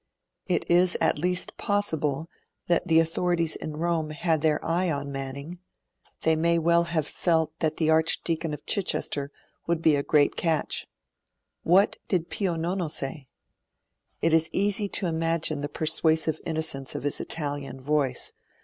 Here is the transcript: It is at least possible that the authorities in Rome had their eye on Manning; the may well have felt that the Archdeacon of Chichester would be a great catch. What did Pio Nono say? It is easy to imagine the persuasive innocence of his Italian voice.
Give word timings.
It 0.47 0.67
is 0.67 0.97
at 0.99 1.19
least 1.19 1.57
possible 1.57 2.27
that 2.65 2.87
the 2.87 2.99
authorities 2.99 3.55
in 3.55 3.77
Rome 3.77 4.09
had 4.09 4.41
their 4.41 4.59
eye 4.65 4.89
on 4.89 5.11
Manning; 5.11 5.59
the 6.23 6.35
may 6.35 6.57
well 6.57 6.85
have 6.85 7.05
felt 7.05 7.53
that 7.59 7.77
the 7.77 7.91
Archdeacon 7.91 8.51
of 8.51 8.65
Chichester 8.65 9.31
would 9.67 9.79
be 9.79 9.95
a 9.95 10.01
great 10.01 10.35
catch. 10.35 10.87
What 11.61 11.99
did 12.07 12.31
Pio 12.31 12.55
Nono 12.55 12.87
say? 12.87 13.27
It 14.23 14.33
is 14.33 14.49
easy 14.51 14.89
to 14.89 15.05
imagine 15.05 15.61
the 15.61 15.69
persuasive 15.69 16.39
innocence 16.47 16.95
of 16.95 17.03
his 17.03 17.19
Italian 17.19 17.79
voice. 17.79 18.33